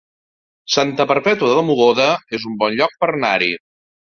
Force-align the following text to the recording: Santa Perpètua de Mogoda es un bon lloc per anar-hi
Santa 0.75 1.05
Perpètua 1.11 1.51
de 1.59 1.65
Mogoda 1.69 2.09
es 2.39 2.51
un 2.53 2.59
bon 2.65 2.77
lloc 2.81 2.99
per 3.05 3.11
anar-hi 3.13 3.53